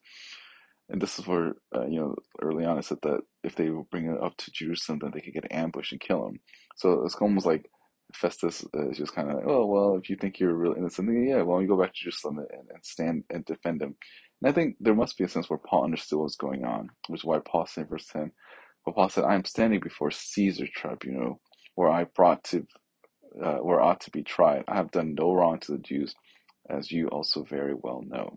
And 0.89 1.01
this 1.01 1.19
is 1.19 1.27
where, 1.27 1.53
uh, 1.75 1.85
you 1.85 1.99
know, 1.99 2.15
early 2.41 2.63
on 2.65 2.77
I 2.77 2.81
said 2.81 2.99
that 3.03 3.19
if 3.43 3.55
they 3.55 3.69
bring 3.91 4.05
it 4.09 4.21
up 4.23 4.37
to 4.37 4.51
Jerusalem, 4.51 4.99
then 5.01 5.11
they 5.13 5.21
could 5.21 5.33
get 5.33 5.51
ambushed 5.51 5.91
and 5.91 5.99
kill 6.01 6.27
him. 6.27 6.39
So 6.77 7.03
it's 7.03 7.15
almost 7.15 7.45
like 7.45 7.69
Festus 8.13 8.63
is 8.73 8.97
just 8.97 9.13
kind 9.13 9.29
of, 9.29 9.35
like, 9.35 9.45
oh, 9.47 9.65
well, 9.65 9.97
if 9.97 10.09
you 10.09 10.15
think 10.15 10.39
you're 10.39 10.55
really 10.55 10.77
innocent, 10.77 11.09
yeah, 11.27 11.41
well, 11.41 11.61
you 11.61 11.67
go 11.67 11.79
back 11.79 11.93
to 11.93 12.03
Jerusalem 12.03 12.37
and, 12.39 12.69
and 12.73 12.85
stand 12.85 13.23
and 13.29 13.43
defend 13.43 13.81
him. 13.81 13.95
And 14.41 14.49
I 14.49 14.53
think 14.53 14.77
there 14.79 14.95
must 14.95 15.17
be 15.17 15.23
a 15.25 15.29
sense 15.29 15.49
where 15.49 15.59
Paul 15.59 15.85
understood 15.85 16.19
what 16.19 16.25
was 16.25 16.37
going 16.37 16.65
on, 16.65 16.89
which 17.07 17.21
is 17.21 17.25
why 17.25 17.39
Paul 17.39 17.67
said 17.67 17.83
in 17.83 17.89
verse 17.89 18.07
10, 18.07 18.31
but 18.85 18.95
Paul 18.95 19.09
said, 19.09 19.25
I 19.25 19.35
am 19.35 19.45
standing 19.45 19.79
before 19.81 20.11
Caesar 20.11 20.67
tribunal, 20.73 21.41
where 21.75 21.89
I 21.89 22.05
brought 22.05 22.43
to, 22.45 22.67
uh, 23.43 23.57
where 23.57 23.81
ought 23.81 24.01
to 24.01 24.11
be 24.11 24.23
tried. 24.23 24.63
I 24.67 24.75
have 24.75 24.91
done 24.91 25.15
no 25.15 25.33
wrong 25.33 25.59
to 25.61 25.73
the 25.73 25.79
Jews 25.79 26.15
as 26.69 26.91
you 26.91 27.07
also 27.09 27.43
very 27.43 27.73
well 27.75 28.03
know. 28.05 28.35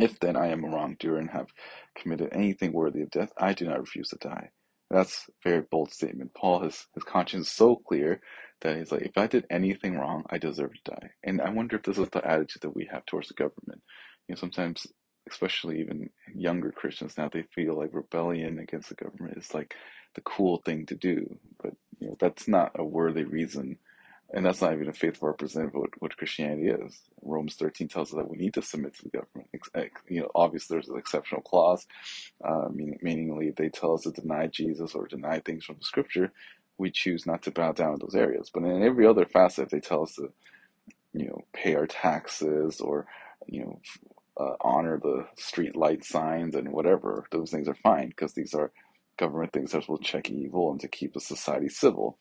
If 0.00 0.20
then 0.20 0.36
I 0.36 0.48
am 0.48 0.64
a 0.64 0.68
wrongdoer 0.68 1.18
and 1.18 1.30
have 1.30 1.48
committed 1.96 2.30
anything 2.32 2.74
worthy 2.74 3.02
of 3.02 3.10
death, 3.10 3.32
I 3.38 3.54
do 3.54 3.66
not 3.66 3.80
refuse 3.80 4.10
to 4.10 4.18
die. 4.18 4.50
That's 4.90 5.28
a 5.28 5.48
very 5.50 5.62
bold 5.70 5.92
statement. 5.92 6.34
Paul, 6.34 6.62
his, 6.62 6.86
his 6.94 7.04
conscience 7.04 7.48
is 7.48 7.54
so 7.54 7.76
clear 7.76 8.20
that 8.62 8.76
he's 8.78 8.92
like, 8.92 9.02
if 9.02 9.18
I 9.18 9.26
did 9.28 9.46
anything 9.50 9.98
wrong, 9.98 10.24
I 10.30 10.38
deserve 10.38 10.72
to 10.74 10.92
die. 10.92 11.10
And 11.24 11.42
I 11.42 11.50
wonder 11.50 11.76
if 11.76 11.84
this 11.84 11.98
is 11.98 12.10
the 12.10 12.26
attitude 12.26 12.62
that 12.62 12.76
we 12.76 12.88
have 12.92 13.06
towards 13.06 13.28
the 13.28 13.34
government. 13.34 13.82
You 14.28 14.34
know, 14.34 14.40
sometimes, 14.40 14.86
especially 15.30 15.80
even 15.80 16.10
younger 16.34 16.72
Christians 16.72 17.18
now, 17.18 17.30
they 17.32 17.44
feel 17.54 17.78
like 17.78 17.90
rebellion 17.94 18.60
against 18.60 18.90
the 18.90 18.96
government 18.96 19.38
is 19.38 19.54
like 19.54 19.74
the 20.16 20.22
cool 20.22 20.62
thing 20.64 20.86
to 20.86 20.96
do. 20.96 21.38
But, 21.62 21.74
you 22.00 22.08
know, 22.08 22.16
that's 22.20 22.48
not 22.48 22.72
a 22.78 22.84
worthy 22.84 23.24
reason 23.24 23.78
and 24.32 24.44
that's 24.44 24.60
not 24.60 24.74
even 24.74 24.88
a 24.90 24.94
faithful 24.94 25.28
representative 25.28 25.74
of 25.76 25.80
what, 25.82 25.90
what 26.00 26.16
Christianity 26.18 26.68
is. 26.68 27.00
Romans 27.22 27.54
13 27.56 27.88
tells 27.88 28.10
us 28.12 28.16
that 28.16 28.30
we 28.30 28.36
need 28.36 28.54
to 28.54 28.62
submit 28.62 28.94
to 28.96 29.04
the 29.04 29.10
government. 29.10 29.48
You 30.08 30.22
know, 30.22 30.30
obviously 30.34 30.74
there's 30.76 30.88
an 30.90 30.98
exceptional 30.98 31.42
clause, 31.42 31.86
uh, 32.44 32.68
meaning, 32.72 32.98
they 33.56 33.70
tell 33.70 33.94
us 33.94 34.02
to 34.02 34.12
deny 34.12 34.48
Jesus 34.48 34.94
or 34.94 35.08
deny 35.08 35.40
things 35.40 35.64
from 35.64 35.76
the 35.78 35.84
scripture. 35.86 36.32
We 36.78 36.90
choose 36.92 37.26
not 37.26 37.42
to 37.44 37.52
bow 37.52 37.72
down 37.72 37.94
in 37.94 38.00
those 38.00 38.14
areas. 38.16 38.50
But 38.52 38.64
in 38.64 38.82
every 38.82 39.06
other 39.06 39.26
facet, 39.26 39.70
they 39.70 39.80
tell 39.80 40.04
us 40.04 40.14
to, 40.16 40.32
you 41.14 41.26
know, 41.28 41.42
pay 41.54 41.74
our 41.76 41.86
taxes 41.86 42.80
or, 42.80 43.06
you 43.48 43.62
know, 43.62 43.80
uh, 44.38 44.54
honor 44.60 44.98
the 45.02 45.26
street 45.36 45.76
light 45.76 46.04
signs 46.04 46.54
and 46.54 46.70
whatever. 46.72 47.26
Those 47.32 47.50
things 47.50 47.68
are 47.68 47.76
fine 47.82 48.08
because 48.08 48.34
these 48.34 48.54
are 48.54 48.72
government 49.18 49.52
things 49.52 49.72
that 49.72 49.88
will 49.88 49.98
check 49.98 50.30
evil 50.30 50.70
and 50.70 50.80
to 50.80 50.88
keep 50.88 51.14
the 51.14 51.20
society 51.20 51.68
civil. 51.68 52.18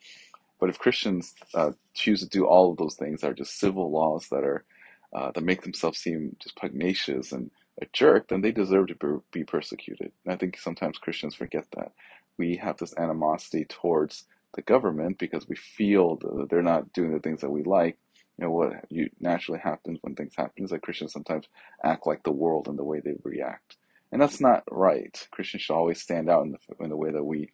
But 0.60 0.70
if 0.70 0.80
Christians 0.80 1.36
uh, 1.54 1.72
choose 1.94 2.22
to 2.22 2.28
do 2.30 2.46
all 2.46 2.72
of 2.72 2.78
those 2.78 2.96
things 2.96 3.22
that 3.22 3.32
are 3.32 3.36
just 3.36 3.60
civil 3.60 3.92
laws 3.92 4.28
that 4.30 4.44
are 4.44 4.66
uh, 5.14 5.32
that 5.32 5.44
make 5.44 5.62
themselves 5.62 6.00
seem 6.00 6.36
just 6.40 6.58
pugnacious 6.58 7.32
and 7.32 7.50
a 7.82 7.86
jerk, 7.94 8.28
then 8.28 8.42
they 8.42 8.52
deserve 8.52 8.88
to 8.88 9.24
be 9.32 9.44
persecuted. 9.44 10.12
And 10.26 10.34
I 10.34 10.38
think 10.38 10.58
sometimes 10.60 10.98
Christians 10.98 11.36
forget 11.36 11.66
that 11.78 11.94
we 12.38 12.58
have 12.58 12.78
this 12.78 12.94
animosity 12.98 13.66
towards 13.70 14.26
the 14.56 14.62
government 14.62 15.18
because 15.18 15.48
we 15.48 15.56
feel 15.56 16.18
that 16.18 16.48
they're 16.50 16.62
not 16.62 16.92
doing 16.94 17.14
the 17.14 17.20
things 17.20 17.42
that 17.42 17.52
we 17.52 17.64
like. 17.64 17.98
You 18.38 18.46
know 18.46 18.52
what 18.52 18.86
you, 18.90 19.10
naturally 19.20 19.60
happens 19.60 20.00
when 20.02 20.16
things 20.16 20.34
happen 20.36 20.66
is 20.66 20.72
that 20.72 20.84
Christians 20.84 21.14
sometimes 21.14 21.48
act 21.84 22.08
like 22.08 22.24
the 22.24 22.32
world 22.32 22.68
in 22.68 22.76
the 22.76 22.84
way 22.84 23.00
they 23.00 23.16
react, 23.24 23.78
and 24.12 24.22
that's 24.22 24.42
not 24.42 24.64
right. 24.70 25.28
Christians 25.32 25.64
should 25.64 25.76
always 25.76 26.02
stand 26.02 26.30
out 26.30 26.46
in 26.46 26.52
the 26.52 26.84
in 26.84 26.90
the 26.90 26.98
way 26.98 27.12
that 27.12 27.24
we 27.24 27.50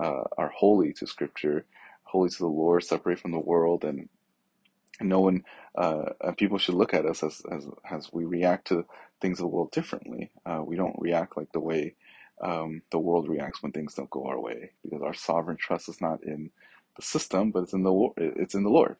uh, 0.00 0.24
are 0.38 0.52
holy 0.54 0.92
to 0.94 1.06
Scripture 1.06 1.66
holy 2.04 2.30
to 2.30 2.38
the 2.38 2.46
Lord, 2.46 2.84
separate 2.84 3.20
from 3.20 3.32
the 3.32 3.38
world, 3.40 3.84
and 3.84 4.08
no 5.00 5.20
one, 5.20 5.44
uh, 5.76 6.10
people 6.38 6.58
should 6.58 6.74
look 6.74 6.94
at 6.94 7.06
us 7.06 7.22
as, 7.22 7.42
as, 7.52 7.66
as 7.90 8.10
we 8.12 8.24
react 8.24 8.68
to 8.68 8.86
things 9.20 9.38
of 9.38 9.44
the 9.44 9.48
world 9.48 9.72
differently. 9.72 10.30
Uh, 10.46 10.62
we 10.64 10.76
don't 10.76 10.96
react 10.98 11.36
like 11.36 11.52
the 11.52 11.60
way 11.60 11.94
um, 12.40 12.82
the 12.90 12.98
world 12.98 13.28
reacts 13.28 13.62
when 13.62 13.72
things 13.72 13.94
don't 13.94 14.10
go 14.10 14.26
our 14.26 14.40
way, 14.40 14.72
because 14.82 15.02
our 15.02 15.14
sovereign 15.14 15.56
trust 15.58 15.88
is 15.88 16.00
not 16.00 16.22
in 16.24 16.50
the 16.96 17.02
system, 17.02 17.50
but 17.50 17.64
it's 17.64 17.72
in 17.72 17.82
the 17.82 18.08
it's 18.16 18.54
in 18.54 18.62
the 18.64 18.70
Lord. 18.70 18.96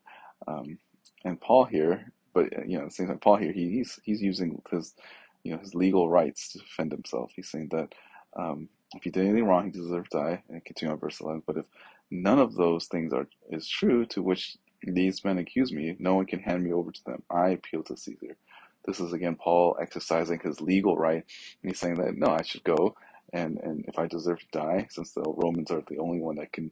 Um, 0.47 0.79
and 1.25 1.41
Paul 1.41 1.65
here, 1.65 2.13
but 2.35 2.69
you 2.69 2.79
know, 2.79 2.89
same 2.89 3.09
time 3.09 3.19
Paul 3.19 3.37
here, 3.37 3.53
he, 3.53 3.71
he's 3.71 3.99
he's 4.05 4.23
using 4.23 4.61
his 4.71 4.95
you 5.43 5.53
know 5.53 5.59
his 5.59 5.75
legal 5.75 6.09
rights 6.09 6.53
to 6.53 6.59
defend 6.59 6.93
himself. 6.93 7.33
He's 7.35 7.51
saying 7.51 7.69
that 7.71 7.95
um, 8.37 8.69
if 8.95 9.03
he 9.03 9.11
did 9.11 9.25
anything 9.25 9.47
wrong, 9.47 9.65
he 9.65 9.71
deserves 9.71 10.11
to 10.11 10.19
die. 10.19 10.43
And 10.49 10.65
continue 10.65 10.93
on 10.93 11.01
verse 11.01 11.21
11. 11.21 11.43
But 11.47 11.57
if 11.57 11.67
none 12.11 12.39
of 12.39 12.55
those 12.55 12.87
things 12.87 13.13
are 13.13 13.27
is 13.51 13.69
true, 13.69 14.07
to 14.07 14.23
which 14.23 14.57
these 14.83 15.25
men 15.25 15.39
accuse 15.39 15.73
me, 15.73 15.97
no 15.99 16.15
one 16.15 16.27
can 16.27 16.41
hand 16.41 16.63
me 16.63 16.73
over 16.73 16.93
to 16.93 17.05
them. 17.05 17.23
I 17.31 17.51
appeal 17.51 17.83
to 17.85 17.97
Caesar. 17.97 18.37
This 18.85 19.01
is 19.01 19.13
again 19.13 19.37
Paul 19.37 19.77
exercising 19.81 20.41
his 20.41 20.61
legal 20.61 20.97
right. 20.97 21.25
And 21.63 21.71
he's 21.71 21.81
saying 21.81 21.97
that 21.97 22.17
no, 22.17 22.29
I 22.29 22.43
should 22.43 22.65
go, 22.65 22.97
and 23.33 23.59
and 23.59 23.85
if 23.89 23.99
I 23.99 24.07
deserve 24.07 24.41
to 24.41 24.59
die, 24.59 24.87
since 24.91 25.13
the 25.13 25.23
Romans 25.23 25.71
are 25.71 25.83
the 25.89 25.99
only 25.99 26.21
one 26.21 26.37
that 26.37 26.53
can 26.53 26.71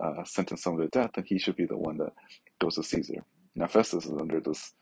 uh, 0.00 0.24
sentence 0.24 0.62
someone 0.62 0.82
to 0.82 0.88
death, 0.88 1.10
then 1.14 1.24
he 1.24 1.38
should 1.38 1.56
be 1.56 1.66
the 1.66 1.76
one 1.76 1.98
that 1.98 2.12
goes 2.60 2.76
to 2.76 2.82
Caesar. 2.82 3.24
Now 3.54 3.66
Festus 3.66 4.06
is 4.06 4.12
under 4.12 4.40
this 4.40 4.72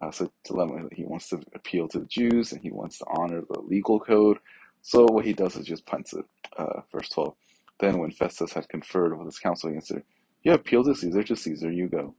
uh, 0.00 0.10
dilemma. 0.44 0.88
He 0.92 1.04
wants 1.04 1.28
to 1.30 1.40
appeal 1.54 1.88
to 1.88 2.00
the 2.00 2.06
Jews, 2.06 2.52
and 2.52 2.60
he 2.60 2.70
wants 2.70 2.98
to 2.98 3.06
honor 3.08 3.42
the 3.42 3.60
legal 3.60 4.00
code 4.00 4.38
so 4.82 5.06
what 5.06 5.24
he 5.24 5.32
does 5.32 5.56
is 5.56 5.66
just 5.66 5.86
punts 5.86 6.12
it. 6.12 6.24
Uh, 6.58 6.80
verse 6.92 7.08
12. 7.08 7.34
Then 7.80 7.98
when 7.98 8.10
Festus 8.10 8.52
had 8.52 8.68
conferred 8.68 9.16
with 9.16 9.26
his 9.26 9.38
council, 9.38 9.70
he 9.70 9.76
answered, 9.76 10.02
You 10.42 10.52
appeal 10.52 10.84
to 10.84 10.94
Caesar, 10.94 11.22
to 11.22 11.36
Caesar 11.36 11.70
you 11.70 11.88
go. 11.88 12.14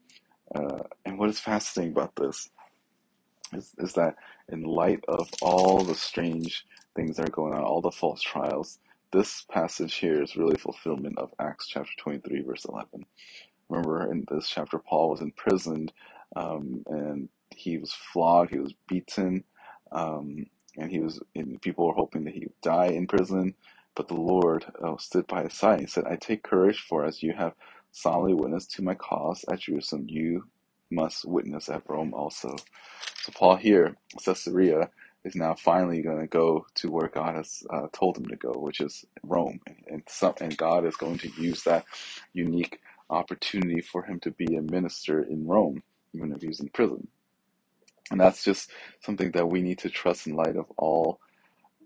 Uh, 0.55 0.83
and 1.05 1.19
what 1.19 1.29
is 1.29 1.39
fascinating 1.39 1.93
about 1.93 2.15
this 2.15 2.49
is, 3.53 3.75
is 3.77 3.93
that 3.93 4.15
in 4.49 4.63
light 4.63 5.03
of 5.07 5.29
all 5.41 5.83
the 5.83 5.95
strange 5.95 6.65
things 6.95 7.17
that 7.17 7.27
are 7.27 7.31
going 7.31 7.53
on, 7.53 7.63
all 7.63 7.81
the 7.81 7.91
false 7.91 8.21
trials, 8.21 8.79
this 9.11 9.45
passage 9.51 9.95
here 9.95 10.23
is 10.23 10.35
really 10.35 10.57
fulfillment 10.57 11.17
of 11.17 11.33
Acts 11.39 11.67
chapter 11.67 11.91
23, 11.99 12.41
verse 12.41 12.65
11. 12.65 13.05
Remember, 13.73 14.11
in 14.11 14.25
this 14.31 14.49
chapter, 14.49 14.79
Paul 14.79 15.11
was 15.11 15.21
imprisoned 15.21 15.93
um, 16.35 16.83
and 16.87 17.29
he 17.55 17.77
was 17.79 17.93
flogged, 17.93 18.51
he 18.51 18.59
was 18.59 18.73
beaten, 18.87 19.45
um, 19.91 20.47
and 20.77 20.91
he 20.91 20.99
was 20.99 21.21
and 21.35 21.61
people 21.61 21.87
were 21.87 21.93
hoping 21.93 22.23
that 22.25 22.33
he 22.33 22.41
would 22.41 22.61
die 22.61 22.87
in 22.87 23.07
prison 23.07 23.53
but 23.95 24.07
the 24.07 24.15
lord 24.15 24.65
uh, 24.83 24.97
stood 24.97 25.27
by 25.27 25.43
his 25.43 25.53
side 25.53 25.79
and 25.79 25.89
said 25.89 26.05
i 26.05 26.15
take 26.15 26.43
courage 26.43 26.79
for 26.81 27.05
as 27.05 27.23
you 27.23 27.33
have 27.33 27.53
solemnly 27.91 28.33
witnessed 28.33 28.71
to 28.71 28.81
my 28.81 28.95
cause 28.95 29.45
at 29.51 29.61
jerusalem 29.61 30.05
you 30.09 30.45
must 30.91 31.25
witness 31.25 31.69
at 31.69 31.83
rome 31.89 32.13
also. 32.13 32.55
So 33.23 33.33
paul 33.35 33.55
here 33.57 33.95
caesarea 34.23 34.89
is 35.25 35.35
now 35.35 35.55
finally 35.55 36.01
going 36.01 36.21
to 36.21 36.27
go 36.27 36.65
to 36.75 36.91
where 36.91 37.09
god 37.09 37.35
has 37.35 37.63
uh, 37.71 37.87
told 37.93 38.17
him 38.17 38.27
to 38.27 38.35
go 38.35 38.53
which 38.53 38.81
is 38.81 39.05
rome 39.23 39.59
and, 39.87 40.03
some, 40.07 40.35
and 40.41 40.57
god 40.57 40.85
is 40.85 40.97
going 40.97 41.19
to 41.19 41.29
use 41.41 41.63
that 41.63 41.85
unique 42.33 42.79
opportunity 43.13 43.81
for 43.81 44.03
him 44.03 44.19
to 44.21 44.31
be 44.31 44.57
a 44.57 44.63
minister 44.63 45.23
in 45.23 45.47
rome 45.47 45.83
even 46.15 46.33
if 46.33 46.41
he's 46.41 46.61
in 46.61 46.69
prison 46.69 47.07
and 48.11 48.19
that's 48.19 48.43
just 48.43 48.71
something 49.01 49.31
that 49.31 49.47
we 49.49 49.61
need 49.61 49.79
to 49.79 49.89
trust 49.89 50.27
in 50.27 50.35
light 50.35 50.57
of 50.57 50.65
all 50.77 51.19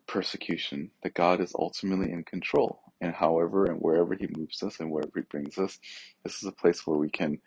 persecution, 0.08 0.92
that 1.04 1.14
God 1.14 1.42
is 1.42 1.54
ultimately 1.58 2.12
in 2.12 2.24
control. 2.24 2.80
And 3.02 3.14
however 3.14 3.66
and 3.66 3.80
wherever 3.80 4.16
He 4.16 4.28
moves 4.38 4.62
us 4.64 4.80
and 4.80 4.92
wherever 4.92 5.12
He 5.16 5.22
brings 5.22 5.58
us, 5.58 5.80
this 6.24 6.38
is 6.38 6.44
a 6.48 6.52
place 6.52 6.86
where 6.86 6.98
we 6.98 7.10
can. 7.10 7.40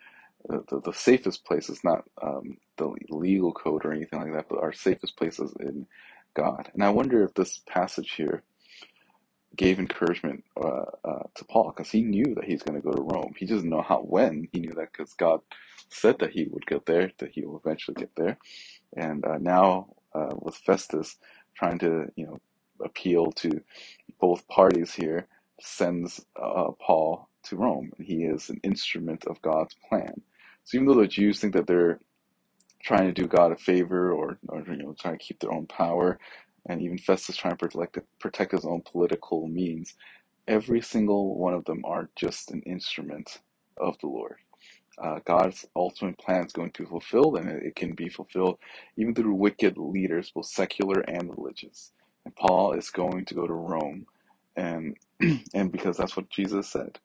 Uh, 0.49 0.59
the, 0.69 0.81
the 0.81 0.93
safest 0.93 1.45
place 1.45 1.69
is 1.69 1.83
not 1.83 2.03
um, 2.21 2.57
the 2.77 2.93
legal 3.09 3.51
code 3.51 3.85
or 3.85 3.93
anything 3.93 4.19
like 4.19 4.33
that, 4.33 4.47
but 4.49 4.61
our 4.61 4.73
safest 4.73 5.17
place 5.17 5.39
is 5.39 5.53
in 5.59 5.87
God. 6.35 6.69
And 6.73 6.83
I 6.83 6.89
wonder 6.91 7.23
if 7.23 7.33
this 7.33 7.59
passage 7.67 8.11
here 8.13 8.43
gave 9.55 9.79
encouragement 9.79 10.43
uh, 10.57 10.85
uh, 11.03 11.23
to 11.35 11.45
Paul 11.45 11.73
because 11.75 11.91
he 11.91 12.01
knew 12.03 12.35
that 12.35 12.45
he's 12.45 12.63
going 12.63 12.81
to 12.81 12.85
go 12.87 12.93
to 12.93 13.01
Rome. 13.03 13.33
He 13.37 13.45
doesn't 13.45 13.69
know 13.69 13.81
how 13.81 13.99
when. 13.99 14.47
He 14.51 14.59
knew 14.59 14.73
that 14.75 14.91
because 14.93 15.13
God 15.13 15.41
said 15.89 16.19
that 16.19 16.31
he 16.31 16.45
would 16.45 16.65
get 16.67 16.85
there, 16.85 17.11
that 17.19 17.31
he 17.31 17.45
will 17.45 17.61
eventually 17.63 17.95
get 17.95 18.11
there. 18.15 18.37
And 18.95 19.25
uh, 19.25 19.37
now 19.39 19.87
uh, 20.15 20.35
with 20.39 20.55
Festus 20.55 21.17
trying 21.55 21.79
to, 21.79 22.07
you 22.15 22.27
know, 22.27 22.39
appeal 22.83 23.31
to 23.33 23.61
both 24.19 24.47
parties 24.47 24.93
here, 24.93 25.27
sends 25.61 26.25
uh, 26.41 26.69
Paul 26.79 27.29
to 27.45 27.57
Rome, 27.57 27.91
and 27.97 28.07
he 28.07 28.23
is 28.23 28.49
an 28.49 28.59
instrument 28.63 29.25
of 29.27 29.41
God's 29.41 29.75
plan. 29.89 30.21
So 30.63 30.77
even 30.77 30.87
though 30.87 31.01
the 31.01 31.07
Jews 31.07 31.39
think 31.39 31.53
that 31.53 31.67
they're 31.67 31.99
trying 32.83 33.05
to 33.07 33.13
do 33.13 33.27
God 33.27 33.51
a 33.51 33.57
favor 33.57 34.11
or, 34.13 34.39
or 34.49 34.63
you 34.67 34.77
know 34.77 34.95
trying 34.99 35.17
to 35.17 35.23
keep 35.23 35.39
their 35.39 35.53
own 35.53 35.67
power, 35.67 36.19
and 36.67 36.81
even 36.81 36.97
Festus 36.97 37.37
trying 37.37 37.57
to 37.57 37.67
protect, 37.67 37.99
protect 38.19 38.53
his 38.53 38.65
own 38.65 38.81
political 38.81 39.47
means, 39.47 39.95
every 40.47 40.81
single 40.81 41.35
one 41.37 41.53
of 41.53 41.65
them 41.65 41.83
are 41.85 42.09
just 42.15 42.51
an 42.51 42.61
instrument 42.63 43.39
of 43.77 43.97
the 44.01 44.07
Lord. 44.07 44.37
Uh, 45.01 45.19
God's 45.25 45.65
ultimate 45.75 46.17
plan 46.19 46.45
is 46.45 46.53
going 46.53 46.71
to 46.71 46.83
be 46.83 46.89
fulfilled, 46.89 47.37
and 47.37 47.49
it, 47.49 47.63
it 47.63 47.75
can 47.75 47.93
be 47.93 48.09
fulfilled 48.09 48.59
even 48.97 49.13
through 49.15 49.33
wicked 49.33 49.77
leaders, 49.77 50.31
both 50.33 50.45
secular 50.47 51.01
and 51.01 51.29
religious. 51.37 51.91
And 52.25 52.35
Paul 52.35 52.73
is 52.73 52.89
going 52.91 53.25
to 53.25 53.33
go 53.35 53.47
to 53.47 53.53
Rome, 53.53 54.05
and 54.55 54.97
and 55.53 55.71
because 55.71 55.97
that's 55.97 56.15
what 56.17 56.29
Jesus 56.29 56.67
said, 56.69 56.99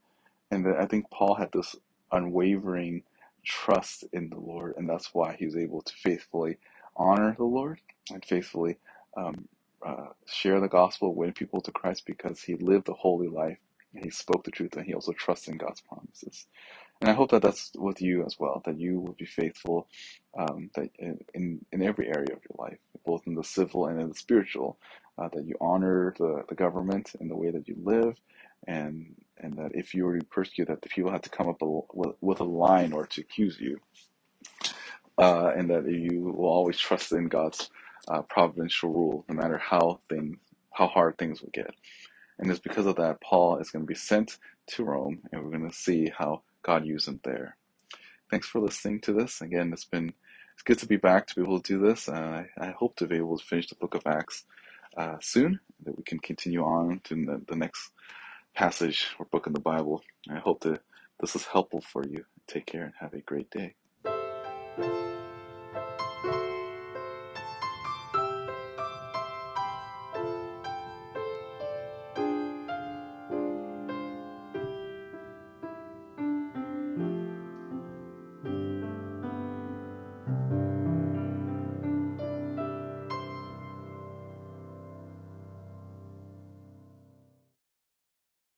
and 0.52 0.66
I 0.68 0.86
think 0.86 1.10
Paul 1.10 1.36
had 1.36 1.52
this 1.52 1.76
unwavering 2.12 3.04
trust 3.44 4.04
in 4.14 4.30
the 4.30 4.38
Lord, 4.40 4.74
and 4.78 4.88
that's 4.88 5.14
why 5.14 5.36
he 5.38 5.46
was 5.46 5.56
able 5.56 5.82
to 5.82 5.94
faithfully 5.94 6.58
honor 6.96 7.34
the 7.38 7.44
Lord 7.44 7.80
and 8.12 8.24
faithfully 8.24 8.78
um, 9.16 9.48
uh, 9.86 10.08
share 10.26 10.60
the 10.60 10.68
gospel, 10.68 11.14
win 11.14 11.32
people 11.32 11.60
to 11.62 11.72
Christ 11.72 12.04
because 12.06 12.42
he 12.42 12.56
lived 12.56 12.88
a 12.88 12.94
holy 12.94 13.28
life 13.28 13.58
and 13.94 14.04
he 14.04 14.10
spoke 14.10 14.44
the 14.44 14.52
truth 14.52 14.76
and 14.76 14.86
he 14.86 14.94
also 14.94 15.12
trusted 15.12 15.52
in 15.52 15.58
God's 15.58 15.82
promises. 15.82 16.46
And 17.00 17.10
I 17.10 17.14
hope 17.14 17.30
that 17.32 17.42
that's 17.42 17.72
with 17.76 18.02
you 18.02 18.24
as 18.26 18.38
well, 18.38 18.62
that 18.66 18.78
you 18.80 19.00
will 19.00 19.14
be 19.14 19.26
faithful 19.26 19.88
um, 20.38 20.70
that 20.76 20.90
in, 20.98 21.18
in, 21.34 21.66
in 21.72 21.82
every 21.82 22.08
area 22.08 22.34
of 22.34 22.42
your 22.48 22.56
life, 22.58 22.78
both 23.06 23.26
in 23.26 23.34
the 23.34 23.44
civil 23.44 23.86
and 23.86 24.00
in 24.00 24.08
the 24.10 24.14
spiritual, 24.16 24.78
uh, 25.18 25.28
that 25.34 25.46
you 25.46 25.56
honor 25.60 26.14
the, 26.18 26.44
the 26.48 26.56
government 26.56 27.12
in 27.20 27.28
the 27.28 27.36
way 27.36 27.50
that 27.50 27.68
you 27.68 27.76
live, 27.82 28.16
and 28.68 29.14
and 29.38 29.58
that 29.58 29.72
if 29.74 29.94
you 29.94 30.04
were 30.04 30.18
to 30.18 30.26
persecute, 30.26 30.68
that 30.68 30.82
the 30.82 30.88
people 30.88 31.12
had 31.12 31.22
to 31.24 31.30
come 31.30 31.48
up 31.48 31.62
a, 31.62 31.66
with, 31.94 32.16
with 32.20 32.40
a 32.40 32.44
line 32.44 32.92
or 32.92 33.06
to 33.06 33.22
accuse 33.22 33.58
you 33.60 33.78
uh, 35.18 35.52
and 35.56 35.70
that 35.70 35.88
you 35.90 36.20
will 36.22 36.48
always 36.48 36.78
trust 36.78 37.12
in 37.12 37.28
God's 37.28 37.70
uh, 38.08 38.22
providential 38.22 38.90
rule, 38.90 39.24
no 39.28 39.34
matter 39.34 39.58
how 39.58 40.00
things, 40.08 40.36
how 40.72 40.86
hard 40.86 41.18
things 41.18 41.42
will 41.42 41.50
get. 41.52 41.74
And 42.38 42.50
it's 42.50 42.60
because 42.60 42.86
of 42.86 42.96
that 42.96 43.20
Paul 43.20 43.58
is 43.58 43.70
going 43.70 43.84
to 43.84 43.86
be 43.86 43.94
sent 43.94 44.38
to 44.68 44.84
Rome, 44.84 45.20
and 45.32 45.42
we're 45.42 45.56
going 45.56 45.68
to 45.68 45.76
see 45.76 46.10
how 46.16 46.42
God 46.62 46.84
used 46.84 47.08
him 47.08 47.20
there. 47.24 47.56
Thanks 48.30 48.48
for 48.48 48.60
listening 48.60 49.00
to 49.02 49.12
this. 49.12 49.40
Again, 49.40 49.72
it's 49.72 49.84
been 49.84 50.12
it's 50.54 50.62
good 50.62 50.78
to 50.78 50.86
be 50.86 50.96
back 50.96 51.26
to 51.26 51.34
be 51.34 51.42
able 51.42 51.60
to 51.60 51.72
do 51.74 51.86
this. 51.86 52.08
Uh, 52.08 52.44
I, 52.58 52.70
hope 52.70 52.96
to 52.96 53.06
be 53.06 53.16
able 53.16 53.36
to 53.38 53.44
finish 53.44 53.68
the 53.68 53.74
book 53.74 53.94
of 53.94 54.06
Acts 54.06 54.44
uh, 54.96 55.16
soon, 55.20 55.60
that 55.84 55.96
we 55.96 56.02
can 56.02 56.18
continue 56.18 56.62
on 56.62 57.00
to 57.04 57.14
the, 57.14 57.42
the 57.46 57.56
next 57.56 57.90
passage 58.54 59.08
or 59.18 59.26
book 59.26 59.46
in 59.46 59.52
the 59.52 59.60
Bible. 59.60 60.02
I 60.30 60.38
hope 60.38 60.62
that 60.62 60.80
this 61.20 61.36
is 61.36 61.44
helpful 61.44 61.82
for 61.82 62.06
you. 62.06 62.24
Take 62.46 62.64
care 62.64 62.84
and 62.84 62.94
have 63.00 63.12
a 63.12 63.20
great 63.20 63.50
day. 63.50 63.74